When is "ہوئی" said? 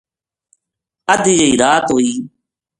1.93-2.11